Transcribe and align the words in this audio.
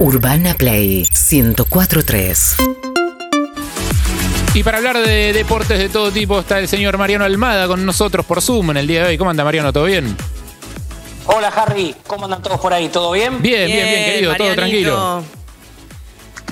Urbana 0.00 0.54
Play 0.54 1.06
1043. 1.30 2.56
Y 4.54 4.62
para 4.62 4.78
hablar 4.78 4.98
de 4.98 5.34
deportes 5.34 5.78
de 5.78 5.90
todo 5.90 6.10
tipo 6.10 6.40
está 6.40 6.58
el 6.58 6.68
señor 6.68 6.96
Mariano 6.96 7.26
Almada 7.26 7.66
con 7.68 7.84
nosotros 7.84 8.24
por 8.24 8.40
Zoom 8.40 8.70
en 8.70 8.78
el 8.78 8.86
día 8.86 9.02
de 9.02 9.08
hoy. 9.10 9.18
¿Cómo 9.18 9.28
anda 9.28 9.44
Mariano? 9.44 9.74
¿Todo 9.74 9.84
bien? 9.84 10.16
Hola 11.26 11.48
Harry, 11.48 11.94
¿cómo 12.06 12.24
andan 12.24 12.42
todos 12.42 12.58
por 12.58 12.72
ahí? 12.72 12.88
¿Todo 12.88 13.12
bien? 13.12 13.42
Bien, 13.42 13.66
bien, 13.66 13.84
bien, 13.88 14.04
querido, 14.06 14.34
todo 14.36 14.54
tranquilo. 14.54 15.22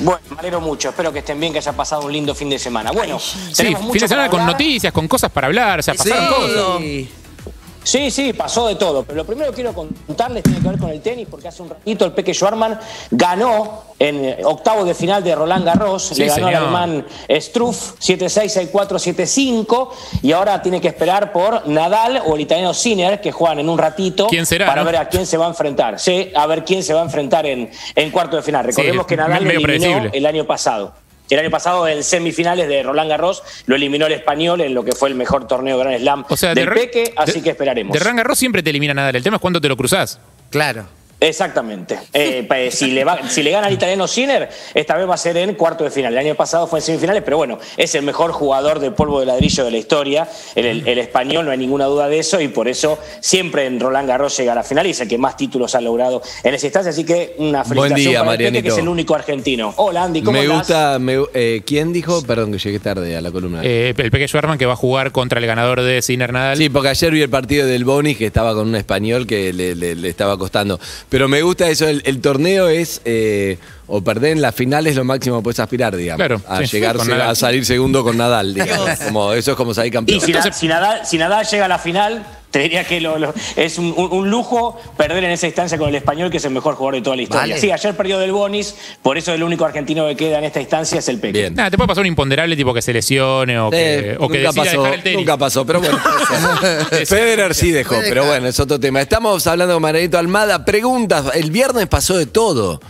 Bueno, 0.00 0.20
me 0.30 0.38
alegro 0.40 0.60
mucho. 0.60 0.90
Espero 0.90 1.10
que 1.10 1.20
estén 1.20 1.40
bien, 1.40 1.52
que 1.52 1.58
haya 1.58 1.72
pasado 1.72 2.02
un 2.02 2.12
lindo 2.12 2.34
fin 2.34 2.50
de 2.50 2.58
semana. 2.58 2.92
Bueno, 2.92 3.18
Sí, 3.18 3.38
tenemos 3.56 3.80
fin 3.80 3.88
mucho 3.88 4.00
de 4.04 4.08
semana 4.08 4.28
con 4.28 4.40
hablar. 4.42 4.52
noticias, 4.52 4.92
con 4.92 5.08
cosas 5.08 5.32
para 5.32 5.46
hablar, 5.46 5.80
o 5.80 5.82
sea, 5.82 5.94
pasaron 5.94 6.28
cosas. 6.28 6.82
Sí, 7.88 8.10
sí, 8.10 8.34
pasó 8.34 8.68
de 8.68 8.74
todo. 8.74 9.02
Pero 9.02 9.16
lo 9.16 9.24
primero 9.24 9.48
que 9.48 9.54
quiero 9.54 9.72
contarles 9.72 10.42
tiene 10.42 10.60
que 10.60 10.68
ver 10.68 10.78
con 10.78 10.90
el 10.90 11.00
tenis, 11.00 11.26
porque 11.30 11.48
hace 11.48 11.62
un 11.62 11.70
ratito 11.70 12.04
el 12.04 12.12
Peque 12.12 12.34
Schwarman 12.34 12.78
ganó 13.10 13.84
en 13.98 14.44
octavo 14.44 14.84
de 14.84 14.94
final 14.94 15.24
de 15.24 15.34
Roland 15.34 15.64
Garros. 15.64 16.02
Sí, 16.08 16.16
le 16.16 16.26
ganó 16.26 16.34
señor. 16.34 16.54
al 16.54 16.62
alemán 16.64 17.06
Struff 17.30 17.94
7-6, 17.98 18.70
6-4, 18.70 19.16
7-5. 19.16 19.88
Y 20.20 20.32
ahora 20.32 20.60
tiene 20.60 20.82
que 20.82 20.88
esperar 20.88 21.32
por 21.32 21.66
Nadal 21.66 22.22
o 22.26 22.34
el 22.34 22.42
italiano 22.42 22.74
Sinner, 22.74 23.22
que 23.22 23.32
juegan 23.32 23.60
en 23.60 23.70
un 23.70 23.78
ratito. 23.78 24.26
¿Quién 24.26 24.44
será, 24.44 24.66
Para 24.66 24.82
no? 24.82 24.86
ver 24.86 24.96
a 24.96 25.08
quién 25.08 25.24
se 25.24 25.38
va 25.38 25.46
a 25.46 25.48
enfrentar. 25.48 25.98
Sí, 25.98 26.30
a 26.34 26.46
ver 26.46 26.66
quién 26.66 26.82
se 26.82 26.92
va 26.92 27.00
a 27.00 27.04
enfrentar 27.04 27.46
en, 27.46 27.70
en 27.94 28.10
cuarto 28.10 28.36
de 28.36 28.42
final. 28.42 28.66
Recordemos 28.66 29.06
que 29.06 29.16
Nadal 29.16 29.46
eliminó 29.50 30.10
el 30.12 30.26
año 30.26 30.44
pasado. 30.46 30.92
El 31.30 31.38
año 31.40 31.50
pasado 31.50 31.86
en 31.88 32.02
semifinales 32.02 32.68
de 32.68 32.82
Roland 32.82 33.10
Garros 33.10 33.42
lo 33.66 33.76
eliminó 33.76 34.06
el 34.06 34.12
español 34.12 34.60
en 34.62 34.74
lo 34.74 34.84
que 34.84 34.92
fue 34.92 35.08
el 35.08 35.14
mejor 35.14 35.46
torneo 35.46 35.76
de 35.78 35.84
Grand 35.84 36.00
Slam 36.00 36.24
O 36.28 36.36
sea, 36.36 36.54
del 36.54 36.66
de, 36.66 36.72
Peque, 36.72 37.12
así 37.16 37.32
de- 37.32 37.42
que 37.42 37.50
esperaremos. 37.50 37.92
De 37.92 37.98
Roland 37.98 38.18
Garros 38.18 38.38
siempre 38.38 38.62
te 38.62 38.70
elimina 38.70 38.94
Nadal. 38.94 39.16
El 39.16 39.22
tema 39.22 39.36
es 39.36 39.40
cuándo 39.42 39.60
te 39.60 39.68
lo 39.68 39.76
cruzás. 39.76 40.18
Claro. 40.50 40.86
Exactamente. 41.20 41.98
Eh, 42.12 42.44
pa- 42.48 42.70
si, 42.70 42.92
le 42.92 43.02
va- 43.04 43.28
si 43.28 43.42
le 43.42 43.50
gana 43.50 43.66
al 43.66 43.72
italiano 43.72 44.06
Sinner, 44.06 44.48
esta 44.74 44.96
vez 44.96 45.08
va 45.08 45.14
a 45.14 45.18
ser 45.18 45.36
en 45.36 45.54
cuarto 45.54 45.82
de 45.84 45.90
final. 45.90 46.12
El 46.12 46.18
año 46.18 46.34
pasado 46.36 46.66
fue 46.68 46.78
en 46.78 46.84
semifinales, 46.84 47.22
pero 47.24 47.36
bueno, 47.36 47.58
es 47.76 47.94
el 47.96 48.02
mejor 48.02 48.30
jugador 48.32 48.78
de 48.78 48.92
polvo 48.92 49.18
de 49.20 49.26
ladrillo 49.26 49.64
de 49.64 49.70
la 49.72 49.78
historia. 49.78 50.28
El, 50.54 50.66
el- 50.66 50.88
el 50.88 50.98
español, 50.98 51.44
no 51.44 51.50
hay 51.50 51.58
ninguna 51.58 51.86
duda 51.86 52.08
de 52.08 52.20
eso, 52.20 52.40
y 52.40 52.48
por 52.48 52.68
eso 52.68 52.98
siempre 53.20 53.66
en 53.66 53.80
Roland 53.80 54.08
Garros 54.08 54.36
llega 54.36 54.52
a 54.52 54.54
la 54.54 54.62
final 54.62 54.86
y 54.86 54.90
es 54.90 55.00
el 55.00 55.08
que 55.08 55.18
más 55.18 55.36
títulos 55.36 55.74
ha 55.74 55.80
logrado 55.80 56.22
en 56.44 56.54
esa 56.54 56.66
instancia. 56.66 56.90
Así 56.90 57.04
que 57.04 57.34
una 57.38 57.64
Buen 57.64 57.90
felicitación 57.90 58.10
día, 58.12 58.20
para 58.20 58.32
el 58.32 58.38
Peque, 58.38 58.44
que 58.44 58.50
Marianito. 58.52 58.74
es 58.74 58.78
el 58.80 58.88
único 58.88 59.14
argentino. 59.16 59.74
Hola, 59.76 60.04
Andy, 60.04 60.22
¿cómo 60.22 60.32
Me 60.38 60.44
andás? 60.44 60.58
gusta. 60.58 60.98
me- 61.00 61.18
eh, 61.34 61.62
¿Quién 61.66 61.92
dijo? 61.92 62.22
Perdón, 62.22 62.52
que 62.52 62.58
llegué 62.58 62.78
tarde 62.78 63.16
a 63.16 63.20
la 63.20 63.30
columna. 63.32 63.60
Eh, 63.64 63.92
el 63.96 64.10
Peque 64.12 64.28
Schwarman 64.28 64.56
que 64.56 64.66
va 64.66 64.74
a 64.74 64.76
jugar 64.76 65.10
contra 65.10 65.40
el 65.40 65.46
ganador 65.46 65.82
de 65.82 66.00
Sinner 66.00 66.32
Nadal. 66.32 66.56
Sí, 66.58 66.68
porque 66.68 66.90
ayer 66.90 67.10
vi 67.10 67.22
el 67.22 67.30
partido 67.30 67.66
del 67.66 67.84
Boni 67.84 68.14
que 68.14 68.26
estaba 68.26 68.54
con 68.54 68.68
un 68.68 68.76
español 68.76 69.26
que 69.26 69.52
le, 69.52 69.74
le- 69.74 69.96
le 69.96 70.08
estaba 70.08 70.38
costando. 70.38 70.78
Pero 71.08 71.28
me 71.28 71.42
gusta 71.42 71.68
eso, 71.70 71.88
el, 71.88 72.02
el 72.04 72.20
torneo 72.20 72.68
es, 72.68 73.00
eh, 73.04 73.58
o 73.88 74.00
perder 74.02 74.32
en 74.32 74.42
la 74.42 74.52
final 74.52 74.86
es 74.86 74.94
lo 74.96 75.04
máximo 75.04 75.38
que 75.38 75.42
puedes 75.44 75.58
aspirar, 75.60 75.96
digamos. 75.96 76.18
Claro, 76.18 76.40
a 76.46 76.58
sí, 76.64 76.76
llegar 76.76 76.96
a 76.98 77.34
salir 77.34 77.64
segundo 77.64 78.04
con 78.04 78.16
Nadal, 78.16 78.54
digamos. 78.54 78.88
Como, 79.06 79.32
eso 79.32 79.50
es 79.52 79.56
como 79.56 79.72
salir 79.74 79.90
Y 79.92 79.94
campeón. 79.94 80.20
si, 80.20 80.32
Nadal, 80.32 80.54
si, 80.54 80.68
Nadal, 80.68 81.06
si 81.06 81.18
Nadal 81.18 81.46
llega 81.46 81.64
a 81.64 81.68
la 81.68 81.78
final, 81.78 82.26
te 82.50 82.58
diría 82.60 82.84
que 82.84 83.00
lo- 83.00 83.18
lo- 83.18 83.34
es 83.56 83.78
un, 83.78 83.92
un- 83.96 84.10
un 84.12 84.30
lujo 84.30 84.78
perder 84.96 85.24
en 85.24 85.30
esa 85.30 85.46
instancia 85.46 85.76
con 85.78 85.88
el 85.88 85.94
español, 85.94 86.30
que 86.30 86.36
es 86.38 86.44
el 86.44 86.50
mejor 86.52 86.74
jugador 86.76 86.94
de 86.96 87.02
toda 87.02 87.16
la 87.16 87.22
historia. 87.22 87.54
Vale. 87.54 87.60
Sí, 87.60 87.70
ayer 87.70 87.96
perdió 87.96 88.18
del 88.18 88.32
Bonis, 88.32 88.74
por 89.02 89.16
eso 89.18 89.32
el 89.32 89.42
único 89.42 89.64
argentino 89.64 90.06
que 90.08 90.16
queda 90.16 90.38
en 90.38 90.44
esta 90.44 90.60
instancia 90.60 90.98
es 90.98 91.08
el 91.08 91.18
Peque. 91.18 91.38
Bien. 91.40 91.54
Nada, 91.54 91.70
te 91.70 91.76
puede 91.76 91.88
pasar 91.88 92.02
un 92.02 92.08
imponderable 92.08 92.56
tipo 92.56 92.72
que 92.74 92.82
se 92.82 92.92
lesione 92.92 93.58
o 93.58 93.70
que, 93.70 93.98
Eh, 94.12 94.16
o 94.18 94.28
que 94.28 94.38
nunca 94.38 94.48
decida 94.50 94.64
pasó, 94.64 94.82
dejar 94.82 94.94
el 94.94 95.02
tenis. 95.02 95.18
nunca 95.18 95.36
pasó, 95.38 95.64
pero 95.66 95.80
bueno. 95.80 95.98
Federer 97.06 97.54
sí 97.54 97.70
dejó, 97.70 97.96
pero 98.08 98.26
bueno, 98.26 98.48
es 98.48 98.58
otro 98.60 98.78
tema. 98.78 99.00
Estamos 99.00 99.46
hablando 99.46 99.74
con 99.74 99.82
Maradito 99.82 100.18
Almada. 100.18 100.64
Preguntas, 100.64 101.24
el 101.34 101.50
viernes 101.50 101.86
pasó 101.86 102.16
de 102.16 102.26
todo. 102.26 102.80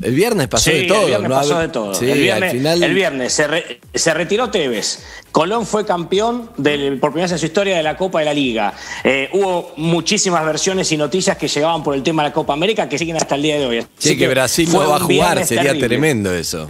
El 0.00 0.14
viernes 0.14 0.48
pasó 0.48 0.70
Sí, 0.70 0.78
de 0.78 0.84
todo. 0.86 1.00
el 1.02 1.06
viernes 1.08 1.28
¿no? 1.28 1.34
pasó 1.36 1.58
de 1.58 1.68
todo. 1.68 1.94
Sí, 1.94 2.10
el 2.10 2.18
viernes, 2.20 2.50
al 2.50 2.56
final. 2.56 2.82
el 2.82 2.94
viernes 2.94 3.32
se, 3.32 3.46
re- 3.46 3.80
se 3.94 4.14
retiró 4.14 4.50
Tevez. 4.50 5.00
Colón 5.30 5.66
fue 5.66 5.84
campeón 5.86 6.50
del- 6.56 6.98
por 6.98 7.10
primera 7.10 7.24
vez 7.26 7.32
en 7.32 7.38
su 7.38 7.46
historia 7.46 7.76
de 7.76 7.82
la 7.82 7.96
Copa 7.96 8.18
de 8.20 8.24
la 8.24 8.34
Liga. 8.34 8.72
Eh, 9.04 9.28
hubo 9.32 9.72
muchísimas 9.76 10.44
versiones 10.44 10.90
y 10.92 10.96
noticias 10.96 11.36
que 11.36 11.46
llegaban 11.48 11.82
por 11.82 11.94
el 11.94 12.02
tema 12.02 12.22
de 12.22 12.30
la 12.30 12.32
Copa 12.32 12.52
América 12.54 12.88
que 12.88 12.98
siguen 12.98 13.16
hasta 13.16 13.34
el 13.34 13.42
día 13.42 13.58
de 13.58 13.66
hoy. 13.66 13.86
Sí, 13.98 14.16
que 14.16 14.28
Brasil 14.28 14.68
no 14.72 14.88
va 14.88 14.96
a 14.96 15.00
jugar, 15.00 15.44
sería 15.46 15.64
terrible. 15.64 15.88
tremendo 15.88 16.34
eso. 16.34 16.68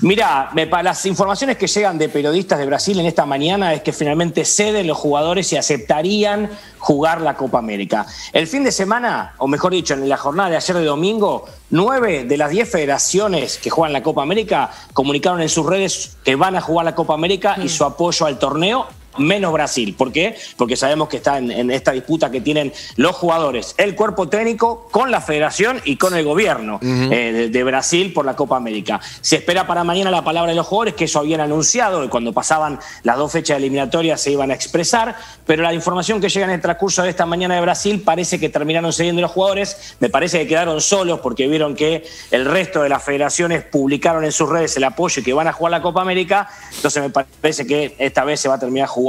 Mirá, 0.00 0.50
me- 0.54 0.66
pa- 0.66 0.82
las 0.82 1.04
informaciones 1.06 1.56
que 1.56 1.66
llegan 1.66 1.98
de 1.98 2.08
periodistas 2.08 2.58
de 2.58 2.66
Brasil 2.66 2.98
en 3.00 3.06
esta 3.06 3.26
mañana 3.26 3.72
es 3.74 3.82
que 3.82 3.92
finalmente 3.92 4.44
ceden 4.44 4.86
los 4.86 4.98
jugadores 4.98 5.52
y 5.52 5.56
aceptarían 5.56 6.50
jugar 6.78 7.20
la 7.20 7.36
Copa 7.36 7.58
América. 7.58 8.06
El 8.32 8.46
fin 8.46 8.64
de 8.64 8.72
semana, 8.72 9.34
o 9.38 9.46
mejor 9.46 9.72
dicho, 9.72 9.94
en 9.94 10.08
la 10.08 10.16
jornada 10.16 10.50
de 10.50 10.56
ayer 10.56 10.76
de 10.76 10.84
domingo, 10.84 11.44
nueve 11.70 12.24
de 12.24 12.36
las 12.36 12.50
diez 12.50 12.68
federaciones 12.70 13.58
que 13.58 13.70
juegan 13.70 13.92
la 13.92 14.02
Copa 14.02 14.22
América 14.22 14.70
comunicaron 14.92 15.40
en 15.40 15.48
sus 15.48 15.64
redes 15.66 16.16
que 16.24 16.34
van 16.34 16.56
a 16.56 16.60
jugar 16.60 16.84
la 16.84 16.94
Copa 16.94 17.14
América 17.14 17.56
y 17.62 17.68
su 17.68 17.84
apoyo 17.84 18.26
al 18.26 18.38
torneo. 18.38 18.86
Menos 19.18 19.52
Brasil. 19.52 19.94
¿Por 19.96 20.10
qué? 20.10 20.36
Porque 20.56 20.76
sabemos 20.76 21.08
que 21.08 21.18
está 21.18 21.38
en, 21.38 21.50
en 21.50 21.70
esta 21.70 21.92
disputa 21.92 22.30
que 22.30 22.40
tienen 22.40 22.72
los 22.96 23.14
jugadores, 23.14 23.74
el 23.76 23.94
cuerpo 23.94 24.28
técnico 24.28 24.88
con 24.90 25.10
la 25.10 25.20
federación 25.20 25.80
y 25.84 25.96
con 25.96 26.16
el 26.16 26.24
gobierno 26.24 26.80
eh, 26.82 27.32
de, 27.32 27.48
de 27.48 27.64
Brasil 27.64 28.12
por 28.12 28.24
la 28.24 28.34
Copa 28.34 28.56
América. 28.56 29.00
Se 29.20 29.36
espera 29.36 29.66
para 29.66 29.84
mañana 29.84 30.10
la 30.10 30.24
palabra 30.24 30.50
de 30.50 30.56
los 30.56 30.66
jugadores, 30.66 30.94
que 30.94 31.04
eso 31.04 31.18
habían 31.18 31.40
anunciado, 31.40 32.02
que 32.02 32.08
cuando 32.08 32.32
pasaban 32.32 32.80
las 33.02 33.16
dos 33.16 33.32
fechas 33.32 33.58
eliminatorias 33.58 34.20
se 34.20 34.30
iban 34.30 34.50
a 34.50 34.54
expresar, 34.54 35.14
pero 35.46 35.62
la 35.62 35.74
información 35.74 36.20
que 36.20 36.28
llega 36.28 36.46
en 36.46 36.52
el 36.52 36.60
transcurso 36.60 37.02
de 37.02 37.10
esta 37.10 37.26
mañana 37.26 37.54
de 37.54 37.60
Brasil 37.60 38.00
parece 38.02 38.40
que 38.40 38.48
terminaron 38.48 38.92
cediendo 38.92 39.20
los 39.20 39.30
jugadores, 39.30 39.96
me 40.00 40.08
parece 40.08 40.38
que 40.38 40.46
quedaron 40.46 40.80
solos 40.80 41.20
porque 41.20 41.48
vieron 41.48 41.74
que 41.74 42.04
el 42.30 42.46
resto 42.46 42.82
de 42.82 42.88
las 42.88 43.02
federaciones 43.02 43.62
publicaron 43.62 44.24
en 44.24 44.32
sus 44.32 44.48
redes 44.48 44.76
el 44.76 44.84
apoyo 44.84 45.20
y 45.20 45.24
que 45.24 45.32
van 45.32 45.48
a 45.48 45.52
jugar 45.52 45.70
la 45.70 45.82
Copa 45.82 46.00
América, 46.00 46.48
entonces 46.74 47.02
me 47.02 47.10
parece 47.10 47.66
que 47.66 47.94
esta 47.98 48.24
vez 48.24 48.40
se 48.40 48.48
va 48.48 48.54
a 48.54 48.58
terminar 48.58 48.88
jugando 48.88 49.01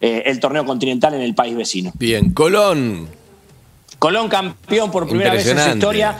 eh, 0.00 0.22
el 0.26 0.40
torneo 0.40 0.64
continental 0.64 1.14
en 1.14 1.20
el 1.22 1.34
país 1.34 1.56
vecino. 1.56 1.92
Bien, 1.98 2.30
Colón. 2.32 3.08
Colón 3.98 4.28
campeón 4.28 4.90
por 4.90 5.08
primera 5.08 5.32
vez 5.32 5.46
en 5.46 5.58
su 5.58 5.70
historia. 5.70 6.18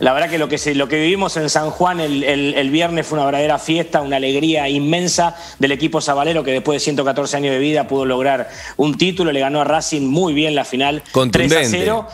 La 0.00 0.12
verdad 0.12 0.28
que 0.30 0.38
lo 0.38 0.48
que, 0.48 0.58
se- 0.58 0.74
lo 0.74 0.86
que 0.88 0.96
vivimos 1.00 1.36
en 1.38 1.48
San 1.48 1.70
Juan 1.70 2.00
el, 2.00 2.22
el- 2.24 2.54
el 2.54 2.70
viernes 2.70 3.06
fue 3.06 3.18
una 3.18 3.24
verdadera 3.26 3.58
fiesta, 3.58 4.00
una 4.02 4.16
alegría 4.16 4.68
inmensa 4.68 5.34
del 5.58 5.72
equipo 5.72 6.00
sabalero 6.02 6.42
que 6.44 6.52
después 6.52 6.76
de 6.76 6.80
114 6.84 7.36
años 7.38 7.52
de 7.52 7.58
vida 7.58 7.86
pudo 7.88 8.04
lograr 8.04 8.48
un 8.76 8.96
título, 8.98 9.32
le 9.32 9.40
ganó 9.40 9.60
a 9.60 9.64
Racing 9.64 10.02
muy 10.06 10.34
bien 10.34 10.54
la 10.54 10.64
final 10.64 10.96
3 11.02 11.08
a 11.08 11.12
Contundente. 11.12 11.68
0. 11.70 12.06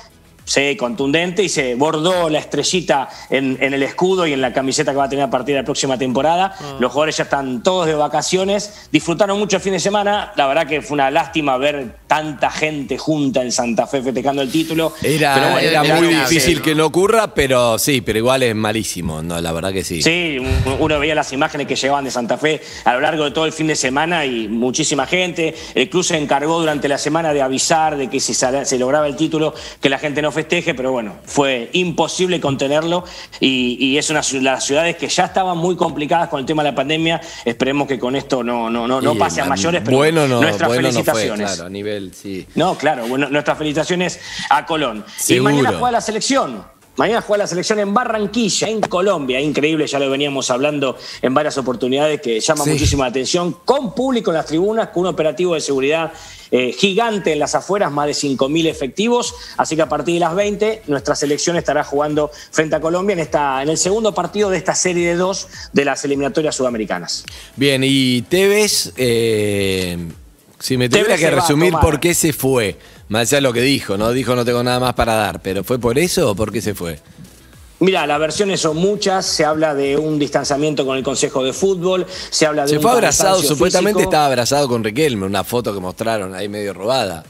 Sí, 0.44 0.76
contundente 0.76 1.42
y 1.42 1.48
se 1.48 1.74
bordó 1.74 2.28
la 2.28 2.38
estrellita 2.38 3.08
en, 3.30 3.56
en 3.60 3.74
el 3.74 3.82
escudo 3.82 4.26
y 4.26 4.32
en 4.32 4.40
la 4.40 4.52
camiseta 4.52 4.92
que 4.92 4.98
va 4.98 5.04
a 5.04 5.08
tener 5.08 5.24
a 5.24 5.30
partir 5.30 5.54
de 5.54 5.62
la 5.62 5.64
próxima 5.64 5.96
temporada. 5.96 6.54
Los 6.78 6.92
jugadores 6.92 7.16
ya 7.16 7.24
están 7.24 7.62
todos 7.62 7.86
de 7.86 7.94
vacaciones, 7.94 8.88
disfrutaron 8.92 9.38
mucho 9.38 9.56
el 9.56 9.62
fin 9.62 9.72
de 9.72 9.80
semana. 9.80 10.32
La 10.36 10.46
verdad 10.46 10.66
que 10.66 10.82
fue 10.82 10.94
una 10.94 11.10
lástima 11.10 11.56
ver 11.56 11.96
tanta 12.06 12.50
gente 12.50 12.98
junta 12.98 13.42
en 13.42 13.52
Santa 13.52 13.86
Fe 13.86 14.02
festejando 14.02 14.42
el 14.42 14.50
título. 14.50 14.92
Era, 15.02 15.34
Pero 15.34 15.50
bueno, 15.50 15.68
era 15.68 15.84
era 15.84 15.96
muy 15.96 16.08
difícil 16.08 16.62
que 16.62 16.74
no 16.74 16.86
ocurra, 16.86 17.34
pero 17.34 17.78
sí, 17.78 18.00
pero 18.00 18.18
igual 18.18 18.42
es 18.42 18.54
malísimo, 18.54 19.22
no, 19.22 19.40
la 19.40 19.52
verdad 19.52 19.72
que 19.72 19.84
sí. 19.84 20.02
Sí, 20.02 20.38
uno 20.78 20.98
veía 20.98 21.14
las 21.14 21.32
imágenes 21.32 21.66
que 21.66 21.76
llegaban 21.76 22.04
de 22.04 22.10
Santa 22.10 22.38
Fe 22.38 22.60
a 22.84 22.94
lo 22.94 23.00
largo 23.00 23.24
de 23.24 23.30
todo 23.30 23.46
el 23.46 23.52
fin 23.52 23.66
de 23.66 23.76
semana 23.76 24.24
y 24.26 24.48
muchísima 24.48 25.06
gente. 25.06 25.54
El 25.74 25.88
club 25.88 26.04
se 26.04 26.16
encargó 26.16 26.60
durante 26.60 26.88
la 26.88 26.98
semana 26.98 27.32
de 27.32 27.42
avisar 27.42 27.96
de 27.96 28.08
que 28.08 28.20
si 28.20 28.34
se 28.34 28.78
lograba 28.78 29.06
el 29.06 29.16
título, 29.16 29.54
que 29.80 29.88
la 29.88 29.98
gente 29.98 30.22
no 30.22 30.30
festeje, 30.34 30.74
pero 30.74 30.92
bueno, 30.92 31.14
fue 31.24 31.70
imposible 31.72 32.40
contenerlo 32.40 33.04
y, 33.40 33.76
y 33.80 33.96
es 33.96 34.10
una 34.10 34.20
ciu- 34.20 34.40
las 34.42 34.64
ciudades 34.64 34.96
que 34.96 35.08
ya 35.08 35.24
estaban 35.24 35.56
muy 35.56 35.76
complicadas 35.76 36.28
con 36.28 36.40
el 36.40 36.46
tema 36.46 36.62
de 36.62 36.70
la 36.70 36.74
pandemia. 36.74 37.20
Esperemos 37.44 37.88
que 37.88 37.98
con 37.98 38.14
esto 38.16 38.42
no, 38.42 38.68
no, 38.68 38.86
no, 38.86 39.00
no 39.00 39.14
pase 39.14 39.40
a 39.40 39.46
mayores, 39.46 39.82
pero 39.84 39.96
bueno 39.96 40.28
no, 40.28 40.42
nuestras 40.42 40.68
bueno 40.68 40.82
no 40.88 40.92
fue, 40.92 41.02
felicitaciones. 41.04 41.46
claro, 41.52 41.66
a 41.66 41.70
nivel, 41.70 42.12
sí. 42.14 42.46
No, 42.54 42.76
claro, 42.76 43.06
bueno, 43.06 43.28
nuestras 43.30 43.56
felicitaciones 43.56 44.20
a 44.50 44.66
Colón. 44.66 45.04
Seguro. 45.16 45.50
Y 45.50 45.54
mañana 45.56 45.78
juega 45.78 45.92
la 45.92 46.00
selección. 46.00 46.73
Mañana 46.96 47.22
juega 47.22 47.44
la 47.44 47.46
selección 47.48 47.80
en 47.80 47.92
Barranquilla, 47.92 48.68
en 48.68 48.80
Colombia. 48.80 49.40
Increíble, 49.40 49.86
ya 49.86 49.98
lo 49.98 50.08
veníamos 50.10 50.50
hablando 50.50 50.96
en 51.22 51.34
varias 51.34 51.58
oportunidades 51.58 52.20
que 52.20 52.38
llama 52.40 52.64
Sí. 52.64 52.96
la 52.96 53.06
atención. 53.06 53.56
Con 53.64 53.94
público 53.94 54.30
en 54.30 54.36
las 54.36 54.46
tribunas, 54.46 54.88
con 54.90 55.02
un 55.02 55.08
operativo 55.08 55.54
de 55.54 55.60
seguridad 55.60 56.12
eh, 56.50 56.72
gigante 56.72 57.32
en 57.32 57.40
las 57.40 57.56
afueras, 57.56 57.90
más 57.90 58.06
de 58.06 58.14
5.000 58.14 58.68
efectivos. 58.68 59.34
Así 59.56 59.74
que 59.74 59.82
a 59.82 59.88
partir 59.88 60.14
de 60.14 60.20
las 60.20 60.36
20, 60.36 60.82
nuestra 60.86 61.16
selección 61.16 61.56
estará 61.56 61.82
jugando 61.82 62.30
frente 62.52 62.76
a 62.76 62.80
Colombia 62.80 63.14
en, 63.14 63.18
esta, 63.20 63.60
en 63.60 63.70
el 63.70 63.76
segundo 63.76 64.14
partido 64.14 64.50
de 64.50 64.58
esta 64.58 64.76
serie 64.76 65.08
de 65.08 65.16
dos 65.16 65.48
de 65.72 65.84
las 65.84 66.04
eliminatorias 66.04 66.54
sudamericanas. 66.54 67.24
Bien, 67.56 67.82
y 67.84 68.22
Tevez, 68.22 68.92
eh, 68.96 69.98
si 70.64 70.78
me 70.78 70.88
tuviera 70.88 71.18
que 71.18 71.30
resumir 71.30 71.74
por 71.74 72.00
qué 72.00 72.14
se 72.14 72.32
fue, 72.32 72.78
más 73.08 73.28
allá 73.28 73.36
de 73.36 73.42
lo 73.42 73.52
que 73.52 73.60
dijo, 73.60 73.98
¿no? 73.98 74.12
Dijo 74.12 74.34
no 74.34 74.46
tengo 74.46 74.62
nada 74.62 74.80
más 74.80 74.94
para 74.94 75.12
dar, 75.14 75.42
pero 75.42 75.62
¿fue 75.62 75.78
por 75.78 75.98
eso 75.98 76.30
o 76.30 76.34
por 76.34 76.50
qué 76.50 76.62
se 76.62 76.74
fue? 76.74 76.98
Mira, 77.80 78.06
las 78.06 78.18
versiones 78.18 78.62
son 78.62 78.78
muchas. 78.78 79.26
Se 79.26 79.44
habla 79.44 79.74
de 79.74 79.98
un 79.98 80.18
distanciamiento 80.18 80.86
con 80.86 80.96
el 80.96 81.02
Consejo 81.02 81.44
de 81.44 81.52
Fútbol. 81.52 82.06
Se 82.30 82.46
habla 82.46 82.62
de 82.62 82.70
Se 82.70 82.76
un 82.76 82.82
fue 82.82 82.92
abrazado, 82.92 83.42
supuestamente 83.42 84.04
estaba 84.04 84.24
abrazado 84.24 84.66
con 84.66 84.82
Riquelme, 84.82 85.26
una 85.26 85.44
foto 85.44 85.74
que 85.74 85.80
mostraron 85.80 86.34
ahí 86.34 86.48
medio 86.48 86.72
robada. 86.72 87.24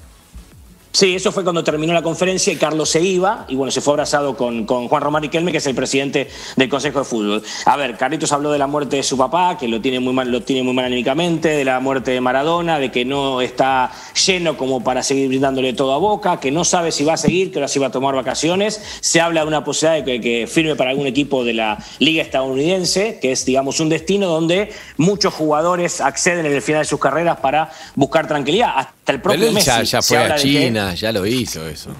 Sí, 0.94 1.16
eso 1.16 1.32
fue 1.32 1.42
cuando 1.42 1.64
terminó 1.64 1.92
la 1.92 2.02
conferencia 2.02 2.52
y 2.52 2.56
Carlos 2.56 2.88
se 2.88 3.00
iba 3.00 3.46
y 3.48 3.56
bueno, 3.56 3.72
se 3.72 3.80
fue 3.80 3.94
abrazado 3.94 4.36
con, 4.36 4.64
con 4.64 4.86
Juan 4.86 5.02
Román 5.02 5.24
Riquelme, 5.24 5.50
que 5.50 5.58
es 5.58 5.66
el 5.66 5.74
presidente 5.74 6.28
del 6.54 6.68
Consejo 6.68 7.00
de 7.00 7.04
Fútbol. 7.04 7.42
A 7.66 7.76
ver, 7.76 7.96
Carlitos 7.96 8.30
habló 8.30 8.52
de 8.52 8.60
la 8.60 8.68
muerte 8.68 8.94
de 8.94 9.02
su 9.02 9.18
papá, 9.18 9.58
que 9.58 9.66
lo 9.66 9.80
tiene 9.80 9.98
muy 9.98 10.12
mal, 10.12 10.30
lo 10.30 10.42
tiene 10.42 10.62
muy 10.62 10.72
mal 10.72 10.84
anímicamente, 10.84 11.48
de 11.48 11.64
la 11.64 11.80
muerte 11.80 12.12
de 12.12 12.20
Maradona, 12.20 12.78
de 12.78 12.92
que 12.92 13.04
no 13.04 13.40
está 13.40 13.90
lleno 14.24 14.56
como 14.56 14.84
para 14.84 15.02
seguir 15.02 15.26
brindándole 15.26 15.72
todo 15.72 15.94
a 15.94 15.98
Boca, 15.98 16.38
que 16.38 16.52
no 16.52 16.64
sabe 16.64 16.92
si 16.92 17.02
va 17.02 17.14
a 17.14 17.16
seguir, 17.16 17.50
que 17.50 17.58
ahora 17.58 17.66
sí 17.66 17.80
va 17.80 17.88
a 17.88 17.90
tomar 17.90 18.14
vacaciones. 18.14 18.80
Se 19.00 19.20
habla 19.20 19.40
de 19.40 19.48
una 19.48 19.64
posibilidad 19.64 20.04
de 20.04 20.04
que, 20.04 20.20
que 20.20 20.46
firme 20.46 20.76
para 20.76 20.90
algún 20.90 21.08
equipo 21.08 21.42
de 21.42 21.54
la 21.54 21.84
Liga 21.98 22.22
Estadounidense, 22.22 23.18
que 23.20 23.32
es, 23.32 23.44
digamos, 23.44 23.80
un 23.80 23.88
destino 23.88 24.28
donde 24.28 24.72
muchos 24.96 25.34
jugadores 25.34 26.00
acceden 26.00 26.46
en 26.46 26.52
el 26.52 26.62
final 26.62 26.82
de 26.82 26.86
sus 26.86 27.00
carreras 27.00 27.40
para 27.40 27.72
buscar 27.96 28.28
tranquilidad. 28.28 28.93
Hasta 29.04 29.12
el 29.12 29.20
propio 29.20 29.38
Pero 29.38 29.48
él 29.50 29.54
Messi 29.54 29.84
ya, 29.84 30.00
fue 30.00 30.16
a 30.16 30.34
que- 30.34 30.40
China, 30.42 30.94
ya 30.94 31.12
lo 31.12 31.26
hizo 31.26 31.68
eso. 31.68 31.90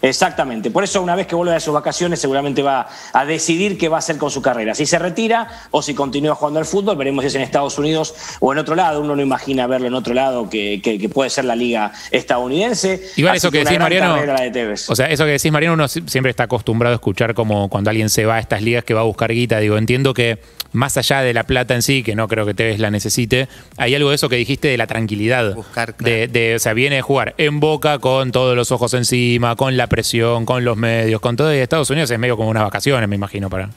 Exactamente. 0.00 0.70
Por 0.70 0.84
eso, 0.84 1.00
una 1.02 1.14
vez 1.14 1.26
que 1.26 1.34
vuelva 1.34 1.54
de 1.54 1.60
sus 1.60 1.72
vacaciones, 1.72 2.20
seguramente 2.20 2.62
va 2.62 2.86
a 3.14 3.24
decidir 3.24 3.78
qué 3.78 3.88
va 3.88 3.96
a 3.96 3.98
hacer 4.00 4.18
con 4.18 4.30
su 4.30 4.42
carrera. 4.42 4.74
Si 4.74 4.84
se 4.84 4.98
retira 4.98 5.48
o 5.70 5.80
si 5.80 5.94
continúa 5.94 6.34
jugando 6.34 6.58
al 6.60 6.66
fútbol, 6.66 6.94
veremos 6.96 7.22
si 7.22 7.28
es 7.28 7.34
en 7.36 7.40
Estados 7.42 7.78
Unidos 7.78 8.14
o 8.40 8.52
en 8.52 8.58
otro 8.58 8.74
lado. 8.74 9.00
Uno 9.00 9.16
no 9.16 9.22
imagina 9.22 9.66
verlo 9.66 9.86
en 9.86 9.94
otro 9.94 10.12
lado 10.12 10.50
que, 10.50 10.80
que- 10.82 10.98
que 10.98 11.08
puede 11.08 11.30
ser 11.30 11.46
la 11.46 11.56
liga 11.56 11.90
estadounidense. 12.10 13.02
Igual 13.16 13.36
eso 13.36 13.50
que 13.50 13.60
una 13.62 13.70
decís, 13.70 13.80
Mariano. 13.80 14.14
carrera 14.14 14.34
la 14.34 14.42
de 14.44 14.50
Tevez. 14.50 14.90
O 14.90 14.96
sea, 14.96 15.06
eso 15.06 15.24
que 15.24 15.30
decís, 15.32 15.50
Mariano, 15.50 15.74
uno 15.74 15.88
si- 15.88 16.02
siempre 16.06 16.28
está 16.30 16.44
acostumbrado 16.44 16.92
a 16.94 16.96
escuchar 16.96 17.32
como 17.34 17.70
cuando 17.70 17.88
alguien 17.90 18.10
se 18.10 18.26
va 18.26 18.36
a 18.36 18.40
estas 18.40 18.60
ligas 18.60 18.84
que 18.84 18.92
va 18.92 19.00
a 19.00 19.04
buscar 19.04 19.32
guita. 19.32 19.58
Digo, 19.58 19.78
entiendo 19.78 20.12
que 20.12 20.38
más 20.74 20.98
allá 20.98 21.22
de 21.22 21.32
la 21.32 21.44
plata 21.44 21.74
en 21.74 21.80
sí, 21.80 22.02
que 22.02 22.14
no 22.14 22.28
creo 22.28 22.44
que 22.44 22.52
Tevez 22.52 22.78
la 22.78 22.90
necesite, 22.90 23.48
hay 23.78 23.94
algo 23.94 24.10
de 24.10 24.16
eso 24.16 24.28
que 24.28 24.36
dijiste 24.36 24.68
de 24.68 24.76
la 24.76 24.86
tranquilidad. 24.86 25.54
Buscar, 25.54 25.94
claro. 25.94 26.14
de, 26.14 26.28
de- 26.28 26.56
o 26.56 26.58
sea, 26.58 26.74
viene 26.74 26.98
a 26.98 27.02
jugar 27.02 27.34
en 27.38 27.60
boca 27.60 27.98
con 28.00 28.30
todos 28.32 28.54
los 28.54 28.70
ojos 28.72 28.92
encima, 28.92 29.56
con 29.56 29.76
la 29.78 29.86
presión, 29.86 30.44
con 30.44 30.64
los 30.64 30.76
medios, 30.76 31.20
con 31.22 31.36
todo. 31.36 31.54
Y 31.54 31.58
Estados 31.58 31.88
Unidos 31.88 32.10
es 32.10 32.18
medio 32.18 32.36
como 32.36 32.50
unas 32.50 32.64
vacaciones, 32.64 33.08
me 33.08 33.16
imagino, 33.16 33.48
para, 33.48 33.70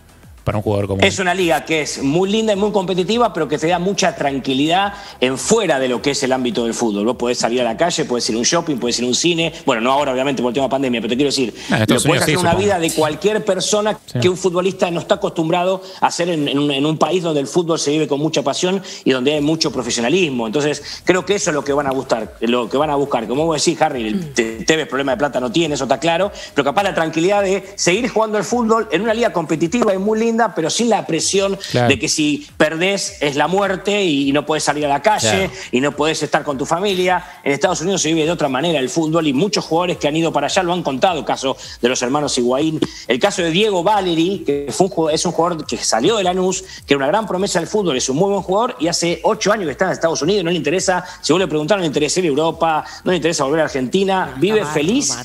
para 0.48 0.58
un 0.60 0.64
jugador 0.64 0.88
como. 0.88 1.02
Es 1.04 1.20
una 1.20 1.34
liga 1.34 1.66
que 1.66 1.82
es 1.82 2.02
muy 2.02 2.30
linda 2.32 2.54
y 2.54 2.56
muy 2.56 2.72
competitiva, 2.72 3.34
pero 3.34 3.50
que 3.50 3.58
te 3.58 3.68
da 3.68 3.80
mucha 3.80 4.16
tranquilidad 4.16 4.94
en 5.20 5.38
fuera 5.38 5.78
de 5.78 5.90
lo 5.90 6.02
que 6.02 6.12
es 6.12 6.24
el 6.24 6.32
ámbito 6.32 6.64
del 6.64 6.74
fútbol. 6.74 7.04
Vos 7.06 7.18
podés 7.18 7.38
salir 7.38 7.60
a 7.60 7.66
la 7.66 7.76
calle, 7.76 8.06
podés 8.06 8.30
ir 8.30 8.36
a 8.36 8.40
un 8.40 8.46
shopping, 8.46 8.78
podés 8.78 8.98
ir 9.00 9.04
a 9.06 9.08
un 9.10 9.14
cine. 9.16 9.52
Bueno, 9.66 9.82
no 9.82 9.92
ahora, 9.92 10.14
obviamente, 10.14 10.42
por 10.42 10.52
el 10.52 10.54
tema 10.54 10.68
de 10.68 10.72
pandemia, 10.72 11.02
pero 11.02 11.10
te 11.10 11.16
quiero 11.18 11.28
decir, 11.28 11.54
Ah, 11.70 11.76
lo 11.78 11.82
Estados 11.84 12.04
podés 12.06 12.06
Unidos 12.06 12.24
hacer 12.24 12.36
sí, 12.36 12.40
una 12.40 12.52
supongo. 12.52 12.66
vida 12.66 12.80
de 12.80 12.92
cualquier 12.94 13.44
persona 13.44 13.98
Sí. 14.06 14.20
que 14.22 14.30
un 14.30 14.38
futbolista 14.38 14.90
no 14.90 15.02
está 15.02 15.16
acostumbrado 15.16 15.82
a 16.00 16.08
hacer 16.08 16.30
en, 16.30 16.48
en 16.48 16.60
un, 16.60 16.72
en 16.72 16.86
un 16.86 16.98
país 16.98 17.24
donde 17.24 17.42
el 17.42 17.48
fútbol 17.48 17.78
se 17.78 17.92
vive 17.92 18.08
con 18.08 18.20
mucha 18.22 18.42
pasión 18.42 18.82
y 19.04 19.12
donde 19.12 19.34
hay 19.34 19.42
mucho 19.42 19.72
profesionalismo. 19.74 20.48
Entonces, 20.48 21.02
creo 21.04 21.26
que 21.26 21.36
eso 21.36 21.50
es 21.50 21.54
lo 21.56 21.64
que 21.66 21.74
van 21.74 21.88
a 21.88 21.92
buscar, 21.92 22.36
lo 22.40 22.70
que 22.70 22.78
van 22.78 22.90
a 22.90 22.96
buscar. 22.96 23.28
Como 23.28 23.46
vos 23.46 23.62
decís, 23.64 23.82
Harry, 23.82 24.08
el 24.08 24.34
Te- 24.34 24.64
Tevez 24.64 24.88
problema 24.88 25.12
de 25.12 25.18
plata 25.18 25.40
no 25.42 25.52
tiene, 25.52 25.76
eso 25.76 25.84
está 25.84 26.00
claro, 26.00 26.32
pero 26.54 26.64
capaz 26.64 26.84
la 26.84 26.94
tranquilidad 26.94 27.44
de 27.44 27.64
seguir 27.76 28.08
jugando 28.10 28.38
al 28.38 28.46
fútbol 28.46 28.88
en 28.92 29.02
una 29.02 29.14
liga 29.14 29.34
competitiva 29.34 29.94
y 29.94 29.98
muy 29.98 30.20
linda, 30.20 30.37
pero 30.56 30.70
sin 30.70 30.90
la 30.90 31.06
presión 31.06 31.58
Claro. 31.72 31.88
de 31.90 32.00
que 32.00 32.08
si 32.10 32.48
perdés 32.58 33.18
es 33.22 33.36
la 33.36 33.48
muerte 33.48 34.04
y 34.04 34.32
no 34.32 34.46
puedes 34.46 34.64
salir 34.64 34.86
a 34.86 34.90
la 34.90 35.02
calle 35.02 35.30
Claro. 35.48 35.52
y 35.72 35.82
no 35.82 35.92
puedes 35.92 36.22
estar 36.24 36.44
con 36.44 36.58
tu 36.58 36.66
familia. 36.66 37.24
En 37.44 37.52
Estados 37.52 37.82
Unidos 37.82 38.02
se 38.02 38.10
vive 38.10 38.26
de 38.26 38.32
otra 38.32 38.48
manera 38.50 38.80
el 38.80 38.90
fútbol 38.90 39.28
y 39.28 39.34
muchos 39.34 39.66
jugadores 39.66 39.98
que 39.98 40.08
han 40.08 40.16
ido 40.16 40.32
para 40.32 40.48
allá 40.48 40.64
lo 40.64 40.74
han 40.74 40.84
contado, 40.84 41.24
caso 41.26 41.58
de 41.82 41.90
los 41.90 42.02
hermanos 42.02 42.38
Higuaín, 42.38 42.80
el 43.08 43.20
caso 43.20 43.42
de 43.42 43.52
Diego 43.52 43.84
Valeri, 43.84 44.44
que 44.46 44.68
fue 44.72 44.88
un 44.88 44.92
jugador- 44.92 45.14
es 45.16 45.26
un 45.26 45.32
jugador 45.32 45.66
que 45.66 45.78
salió 45.78 46.18
de 46.18 46.24
Lanús, 46.24 46.64
que 46.86 46.94
era 46.94 46.98
una 46.98 47.08
gran 47.08 47.28
promesa 47.28 47.60
del 47.60 47.68
fútbol, 47.68 47.98
es 47.98 48.08
un 48.10 48.18
muy 48.18 48.30
buen 48.30 48.42
jugador 48.44 48.76
y 48.80 48.88
hace 48.88 49.20
ocho 49.24 49.52
años 49.52 49.66
que 49.66 49.72
está 49.72 49.86
en 49.86 49.92
Estados 49.92 50.22
Unidos, 50.22 50.44
no 50.44 50.52
le 50.52 50.58
interesa, 50.58 51.04
si 51.22 51.34
vos 51.34 51.40
le 51.40 51.48
preguntaron, 51.48 51.80
no 51.82 51.84
le 51.84 51.88
interesa 51.88 52.20
ir 52.20 52.26
a 52.26 52.30
Europa, 52.30 52.86
no 53.04 53.12
le 53.12 53.18
interesa 53.18 53.44
volver 53.44 53.62
a 53.62 53.64
Argentina, 53.66 54.34
vive 54.38 54.60
bárbaro, 54.60 54.74
feliz. 54.74 55.18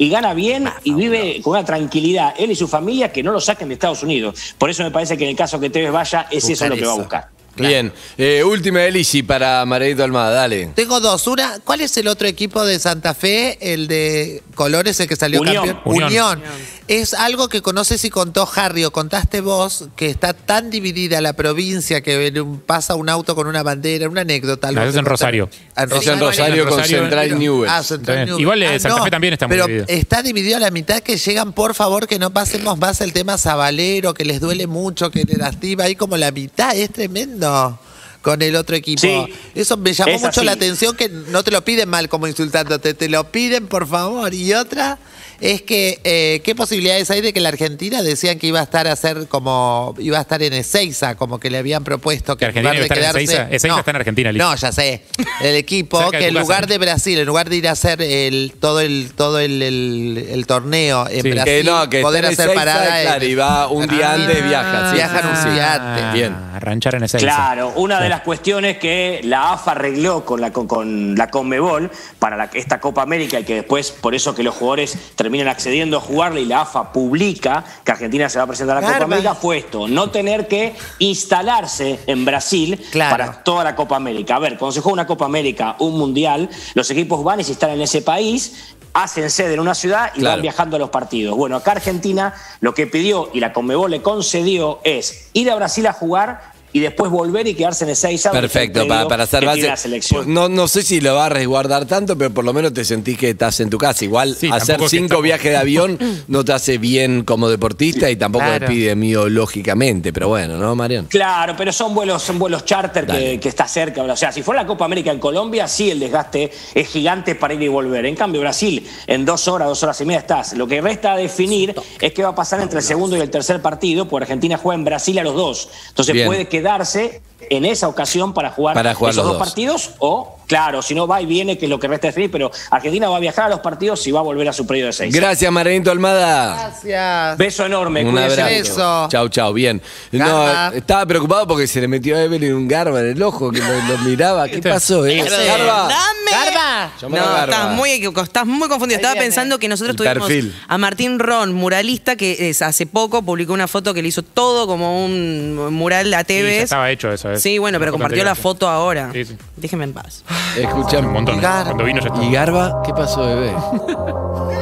Y 0.00 0.08
gana 0.08 0.32
bien 0.32 0.66
y 0.82 0.94
vive 0.94 1.42
con 1.42 1.50
una 1.50 1.62
tranquilidad, 1.62 2.32
él 2.38 2.50
y 2.50 2.56
su 2.56 2.66
familia, 2.66 3.12
que 3.12 3.22
no 3.22 3.32
lo 3.32 3.40
saquen 3.40 3.68
de 3.68 3.74
Estados 3.74 4.02
Unidos. 4.02 4.54
Por 4.56 4.70
eso 4.70 4.82
me 4.82 4.90
parece 4.90 5.14
que 5.18 5.24
en 5.24 5.30
el 5.30 5.36
caso 5.36 5.60
que 5.60 5.68
Tevez 5.68 5.92
vaya, 5.92 6.26
es 6.30 6.42
eso 6.44 6.64
Buscar 6.64 6.70
lo 6.70 6.76
que 6.76 6.86
va 6.86 6.92
a 6.92 6.94
eso. 6.94 7.39
Bien. 7.56 7.92
Eh, 8.16 8.42
última 8.44 8.80
de 8.80 8.90
Lisi 8.90 9.22
para 9.22 9.64
Margarito 9.66 10.02
Almada, 10.04 10.30
dale. 10.30 10.70
Tengo 10.74 11.00
dos. 11.00 11.26
Una, 11.26 11.58
¿cuál 11.64 11.80
es 11.80 11.96
el 11.96 12.08
otro 12.08 12.26
equipo 12.28 12.64
de 12.64 12.78
Santa 12.78 13.14
Fe? 13.14 13.58
El 13.72 13.86
de 13.86 14.42
Colores, 14.54 14.98
el 15.00 15.08
que 15.08 15.16
salió 15.16 15.40
Unión. 15.40 15.66
campeón. 15.66 16.02
Unión. 16.04 16.42
Es 16.88 17.14
algo 17.14 17.48
que 17.48 17.62
conoces 17.62 18.04
y 18.04 18.10
contó 18.10 18.48
Harry 18.56 18.84
o 18.84 18.90
contaste 18.90 19.40
vos, 19.40 19.88
que 19.94 20.10
está 20.10 20.32
tan 20.32 20.70
dividida 20.70 21.20
la 21.20 21.34
provincia 21.34 22.00
que 22.00 22.44
pasa 22.66 22.96
un 22.96 23.08
auto 23.08 23.34
con 23.36 23.46
una 23.46 23.62
bandera, 23.62 24.08
una 24.08 24.22
anécdota. 24.22 24.68
algo 24.68 24.80
No, 24.80 24.86
es 24.88 24.94
que 24.94 24.98
en. 24.98 25.04
Rosario. 25.04 25.48
Ah, 25.76 25.84
en 25.84 25.92
Es 25.92 26.06
en 26.06 26.18
Rosario 26.18 26.64
con 26.64 26.78
Rosario, 26.78 26.98
Central 27.00 27.28
Pero-. 27.38 27.64
Ah, 27.68 27.82
Central. 27.82 28.40
Igual, 28.40 28.62
eh, 28.62 28.66
Ah, 28.74 28.78
Santa 28.78 29.04
Fe 29.04 29.10
también 29.10 29.34
está 29.34 29.46
muy 29.46 29.54
pero 29.54 29.66
dividido. 29.66 29.86
Está 29.88 30.22
dividido 30.22 30.56
a 30.56 30.60
la 30.60 30.70
mitad 30.70 31.00
que 31.00 31.16
llegan, 31.16 31.52
por 31.52 31.74
favor, 31.74 32.06
que 32.06 32.18
no 32.18 32.30
pasemos 32.32 32.78
más 32.78 33.00
el 33.00 33.12
tema 33.12 33.38
Zabalero, 33.38 34.14
que 34.14 34.24
les 34.24 34.40
duele 34.40 34.66
mucho, 34.66 35.10
que 35.10 35.24
les 35.24 35.38
lastima. 35.38 35.84
Ahí 35.84 35.94
como 35.94 36.16
la 36.16 36.30
mitad, 36.32 36.74
es 36.76 36.90
tremendo. 36.90 37.49
할렐루야. 37.50 37.89
Con 38.22 38.42
el 38.42 38.54
otro 38.56 38.76
equipo. 38.76 39.00
Sí, 39.00 39.32
Eso 39.54 39.76
me 39.78 39.92
llamó 39.94 40.12
es 40.12 40.20
mucho 40.20 40.40
así. 40.40 40.44
la 40.44 40.52
atención 40.52 40.94
que 40.94 41.08
no 41.08 41.42
te 41.42 41.50
lo 41.50 41.64
piden 41.64 41.88
mal 41.88 42.08
como 42.10 42.26
insultándote, 42.26 42.92
te 42.94 43.08
lo 43.08 43.24
piden 43.32 43.66
por 43.66 43.86
favor. 43.88 44.34
Y 44.34 44.52
otra 44.52 44.98
es 45.40 45.62
que, 45.62 45.98
eh, 46.04 46.42
¿qué 46.44 46.54
posibilidades 46.54 47.10
hay 47.10 47.22
de 47.22 47.32
que 47.32 47.40
la 47.40 47.48
Argentina 47.48 48.02
decían 48.02 48.38
que 48.38 48.46
iba 48.48 48.60
a 48.60 48.64
estar 48.64 48.86
a 48.86 48.92
hacer 48.92 49.26
como, 49.26 49.94
iba 49.98 50.18
a 50.18 50.20
estar 50.20 50.42
en 50.42 50.52
Ezeiza, 50.52 51.14
como 51.14 51.40
que 51.40 51.48
le 51.48 51.56
habían 51.56 51.82
propuesto 51.82 52.36
que 52.36 52.40
¿Que 52.40 52.44
Argentina 52.48 52.74
iba 52.74 52.82
a 52.82 52.84
estar 52.84 52.98
en 52.98 53.04
Ezeiza? 53.04 53.48
Ezeiza 53.50 53.78
está 53.78 53.90
en 53.92 53.96
Argentina, 53.96 54.32
Liz. 54.32 54.42
No, 54.42 54.54
ya 54.54 54.70
sé. 54.70 55.00
El 55.42 55.54
equipo, 55.56 55.98
de 56.12 56.18
que 56.18 56.26
en 56.28 56.34
lugar 56.34 56.66
de 56.66 56.76
Brasil, 56.76 57.18
en 57.20 57.24
lugar 57.26 57.48
de 57.48 57.56
ir 57.56 57.68
a 57.68 57.70
hacer 57.72 58.02
el, 58.02 58.52
todo 58.60 58.80
el, 58.80 59.12
todo 59.16 59.38
el, 59.38 59.62
el- 59.62 60.26
el 60.30 60.46
torneo 60.46 61.08
en 61.08 61.22
Sí. 61.22 61.30
Brasil, 61.30 61.52
Que 61.54 61.64
no, 61.64 61.88
que 61.88 62.02
poder 62.02 62.26
en 62.26 62.32
hacer 62.32 62.50
Ezeiza, 62.50 62.60
parada 62.60 63.00
en- 63.00 63.06
claro, 63.06 63.24
y 63.24 63.34
va 63.34 63.68
un 63.68 63.86
día 63.88 64.12
antes, 64.12 64.44
viaja. 64.46 64.90
sí, 64.90 64.96
Viajan 64.96 65.26
un 65.48 65.54
día 65.54 65.72
Ah, 65.72 65.94
antes. 65.94 66.12
Bien. 66.12 66.36
Ranchar 66.60 66.96
en 66.96 67.04
ese 67.04 67.16
Claro, 67.16 67.72
una 67.76 67.98
de 67.98 68.09
las 68.10 68.20
cuestiones 68.20 68.78
que 68.78 69.20
la 69.24 69.52
AFA 69.52 69.70
arregló 69.72 70.24
con 70.24 70.40
la, 70.40 70.52
con, 70.52 70.66
con 70.66 71.14
la 71.16 71.30
Conmebol 71.30 71.90
para 72.18 72.36
la- 72.36 72.50
esta 72.52 72.80
Copa 72.80 73.02
América 73.02 73.40
y 73.40 73.44
que 73.44 73.54
después, 73.54 73.90
por 73.92 74.14
eso 74.14 74.34
que 74.34 74.42
los 74.42 74.54
jugadores 74.54 74.98
terminan 75.16 75.48
accediendo 75.48 75.96
a 75.96 76.00
jugarla 76.00 76.40
y 76.40 76.44
la 76.44 76.62
AFA 76.62 76.92
publica 76.92 77.64
que 77.84 77.92
Argentina 77.92 78.28
se 78.28 78.38
va 78.38 78.44
a 78.44 78.46
presentar 78.48 78.76
a 78.76 78.80
la 78.80 78.86
Copa. 78.92 79.04
América, 79.04 79.34
fue 79.34 79.58
esto, 79.58 79.88
no 79.88 80.10
tener 80.10 80.46
que 80.48 80.74
instalarse 80.98 82.00
en 82.06 82.24
Brasil 82.24 82.80
Claro. 82.90 83.10
para 83.16 83.32
toda 83.42 83.64
la 83.64 83.74
Copa 83.76 83.96
América. 83.96 84.36
A 84.36 84.38
ver, 84.38 84.56
cuando 84.58 84.72
se 84.72 84.80
juega 84.80 84.94
una 84.94 85.06
Copa 85.06 85.24
América, 85.26 85.76
un 85.78 85.98
Mundial, 85.98 86.48
los 86.74 86.90
equipos 86.90 87.22
van 87.24 87.40
y 87.40 87.44
se 87.44 87.52
instalan 87.52 87.76
en 87.76 87.82
ese 87.82 88.02
país, 88.02 88.74
hacen 88.92 89.30
sede 89.30 89.54
en 89.54 89.60
una 89.60 89.74
ciudad 89.74 90.10
y 90.16 90.20
Claro. 90.20 90.36
van 90.36 90.42
viajando 90.42 90.76
a 90.76 90.78
los 90.78 90.90
partidos. 90.90 91.36
Bueno, 91.36 91.56
acá 91.56 91.72
Argentina 91.72 92.34
lo 92.60 92.74
que 92.74 92.86
pidió 92.86 93.30
y 93.32 93.40
la 93.40 93.52
Conmebol 93.52 93.90
le 93.90 94.02
concedió 94.02 94.80
es 94.82 95.28
ir 95.32 95.50
a 95.50 95.54
Brasil 95.54 95.86
a 95.86 95.92
jugar 95.92 96.52
y 96.72 96.80
después 96.80 97.10
volver 97.10 97.46
y 97.48 97.54
quedarse 97.54 97.84
en 97.84 97.90
Ezeiza. 97.90 98.30
Perfecto, 98.30 98.86
para, 98.86 99.08
para 99.08 99.24
hacer 99.24 99.40
que 99.40 99.46
base. 99.46 99.62
la 99.62 99.76
selección. 99.76 100.24
Pues 100.24 100.28
No, 100.28 100.48
no 100.48 100.68
sé 100.68 100.82
si 100.82 101.00
lo 101.00 101.14
va 101.14 101.26
a 101.26 101.28
resguardar 101.28 101.86
tanto, 101.86 102.16
pero 102.16 102.30
por 102.30 102.44
lo 102.44 102.52
menos 102.52 102.72
te 102.72 102.84
sentís 102.84 103.18
que 103.18 103.30
estás 103.30 103.58
en 103.60 103.70
tu 103.70 103.78
casa. 103.78 104.04
Igual 104.04 104.36
Sí, 104.36 104.48
hacer 104.52 104.76
que 104.78 104.88
cinco 104.88 105.04
estamos- 105.04 105.24
viajes 105.24 105.50
de 105.50 105.56
avión 105.56 105.98
no 106.28 106.44
te 106.44 106.52
hace 106.52 106.78
bien 106.78 107.24
como 107.24 107.48
deportista 107.48 108.10
y 108.10 108.16
tampoco 108.16 108.44
Claro. 108.44 108.66
te 108.66 108.72
pide 108.72 108.94
mío 108.94 109.28
lógicamente. 109.28 110.12
Pero 110.12 110.28
bueno, 110.28 110.56
¿no, 110.58 110.74
Mariano? 110.76 111.08
Claro, 111.08 111.54
pero 111.56 111.72
son 111.72 111.94
vuelos, 111.94 112.22
son 112.22 112.38
vuelos 112.38 112.64
charter 112.64 113.06
que, 113.06 113.38
que 113.40 113.48
está 113.48 113.66
cerca. 113.66 114.02
O 114.02 114.16
sea, 114.16 114.32
si 114.32 114.42
fuera 114.42 114.62
la 114.62 114.66
Copa 114.66 114.84
América 114.84 115.10
en 115.10 115.18
Colombia, 115.18 115.66
sí 115.68 115.90
el 115.90 115.98
desgaste 116.00 116.50
es 116.74 116.88
gigante 116.88 117.34
para 117.34 117.54
ir 117.54 117.62
y 117.62 117.68
volver. 117.68 118.06
En 118.06 118.14
cambio, 118.16 118.40
Brasil, 118.40 118.86
en 119.06 119.24
dos 119.24 119.48
horas, 119.48 119.68
dos 119.68 119.82
horas 119.82 120.00
y 120.00 120.04
media 120.04 120.20
estás. 120.20 120.52
Lo 120.54 120.66
que 120.66 120.80
resta 120.80 121.12
a 121.12 121.16
definir 121.16 121.74
es 122.00 122.12
qué 122.12 122.22
va 122.22 122.30
a 122.30 122.34
pasar 122.34 122.60
entre 122.60 122.78
el 122.78 122.84
segundo 122.84 123.16
y 123.16 123.20
el 123.20 123.30
tercer 123.30 123.60
partido, 123.60 124.06
porque 124.08 124.24
Argentina 124.24 124.56
juega 124.56 124.78
en 124.78 124.84
Brasil 124.84 125.18
a 125.18 125.24
los 125.24 125.34
dos. 125.34 125.68
Entonces 125.88 126.14
Bien. 126.14 126.26
puede 126.26 126.48
quedarse 126.60 127.22
en 127.48 127.64
esa 127.64 127.88
ocasión 127.88 128.34
para 128.34 128.50
jugar, 128.50 128.74
Para 128.74 128.94
jugar 128.94 129.12
esos 129.12 129.24
los 129.24 129.32
dos, 129.32 129.38
dos. 129.38 129.48
partidos 129.48 129.90
o, 129.98 130.36
claro, 130.50 130.82
si 130.82 130.94
no 130.96 131.06
va 131.06 131.22
y 131.22 131.26
viene, 131.26 131.56
que 131.56 131.66
es 131.66 131.70
lo 131.70 131.78
que 131.78 131.86
resta 131.86 132.08
definir, 132.08 132.28
pero 132.30 132.50
Argentina 132.72 133.08
va 133.08 133.16
a 133.16 133.20
viajar 133.20 133.44
a 133.46 133.48
los 133.50 133.60
partidos 133.60 134.04
y 134.08 134.10
va 134.10 134.18
a 134.18 134.22
volver 134.24 134.48
a 134.48 134.52
su 134.52 134.66
periodo 134.66 134.88
de 134.88 134.92
seis. 134.92 135.14
Gracias, 135.14 135.50
Margarito 135.52 135.92
Almada. 135.92 136.54
Gracias. 136.70 137.38
Beso 137.38 137.64
enorme, 137.66 138.04
Un 138.04 138.18
abrazo. 138.18 139.08
Chau, 139.08 139.28
chau, 139.28 139.52
bien. 139.52 139.80
No, 140.10 140.72
estaba 140.72 141.06
preocupado 141.06 141.46
porque 141.46 141.66
se 141.68 141.80
le 141.80 141.86
metió 141.86 142.16
a 142.16 142.22
Evelyn 142.24 142.52
un 142.52 142.66
garba 142.66 142.98
en 143.00 143.06
el 143.10 143.22
ojo, 143.22 143.52
que 143.52 143.60
lo, 143.60 143.66
lo 143.88 143.98
miraba. 143.98 144.48
¿Qué 144.48 144.58
pasó? 144.62 145.06
Eh? 145.06 145.22
Garba. 145.22 145.88
¡Dame! 145.88 146.30
Garba. 146.32 146.90
No, 147.08 147.16
a 147.16 147.20
Garba. 147.20 147.44
estás 147.44 147.70
muy, 147.76 147.90
estás 147.92 148.46
muy 148.46 148.68
confundido. 148.68 148.96
Estaba 149.00 149.14
pensando 149.20 149.58
que 149.60 149.68
nosotros 149.68 149.92
El 149.92 149.96
tuvimos 149.96 150.28
perfil. 150.28 150.54
a 150.66 150.78
Martín 150.78 151.18
Ron, 151.20 151.52
muralista, 151.52 152.16
que 152.16 152.50
es, 152.50 152.60
hace 152.62 152.86
poco 152.86 153.22
publicó 153.22 153.52
una 153.52 153.68
foto 153.68 153.94
que 153.94 154.02
le 154.02 154.08
hizo 154.08 154.22
todo 154.22 154.66
como 154.66 155.04
un 155.04 155.72
mural 155.72 156.12
a 156.14 156.20
Sí, 156.20 156.24
Tevez. 156.26 156.64
estaba 156.64 156.90
hecho 156.90 157.12
eso. 157.12 157.30
es. 157.30 157.40
Sí, 157.42 157.58
bueno, 157.58 157.78
pero 157.78 157.92
compartió 157.92 158.24
la 158.24 158.34
foto 158.34 158.68
ahora. 158.68 159.10
Sí, 159.12 159.24
sí. 159.24 159.36
Déjeme 159.56 159.84
en 159.84 159.92
paz. 159.92 160.24
Escuchame 160.56 161.06
Un 161.08 161.12
montón. 161.14 161.36
Y 161.36 161.40
Garba. 161.40 161.64
Cuando 161.64 161.84
vino 161.84 162.00
ya 162.00 162.08
estaba. 162.08 162.24
¿Y 162.24 162.32
Garba? 162.32 162.82
¿Qué 162.84 162.92
pasó, 162.92 163.26
bebé? 163.26 163.52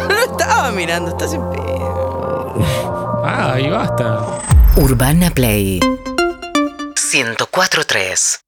No 0.08 0.32
estaba 0.32 0.70
mirando, 0.72 1.10
estás 1.10 1.32
en 1.32 1.48
pedo. 1.50 2.54
Ah, 3.24 3.56
y 3.58 3.68
basta. 3.68 4.20
Urbana 4.76 5.30
Play 5.30 5.80
104.3 6.94 8.40